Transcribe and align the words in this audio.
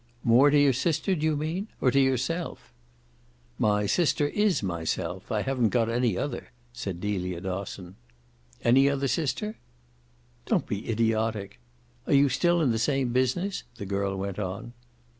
"More 0.23 0.49
to 0.49 0.59
your 0.59 0.73
sister, 0.73 1.13
do 1.13 1.23
you 1.23 1.37
mean 1.37 1.67
or 1.79 1.91
to 1.91 1.99
yourself?" 1.99 2.73
"My 3.59 3.85
sister 3.85 4.29
IS 4.29 4.63
myself 4.63 5.31
I 5.31 5.43
haven't 5.43 5.69
got 5.69 5.89
any 5.91 6.17
other," 6.17 6.47
said 6.73 6.99
Delia 6.99 7.39
Dosson. 7.39 7.97
"Any 8.63 8.89
other 8.89 9.07
sister?" 9.07 9.59
"Don't 10.47 10.65
be 10.65 10.89
idiotic. 10.89 11.59
Are 12.07 12.13
you 12.13 12.29
still 12.29 12.61
in 12.61 12.71
the 12.71 12.79
same 12.79 13.09
business?" 13.13 13.61
the 13.75 13.85
girl 13.85 14.15
went 14.17 14.39
on. 14.39 14.73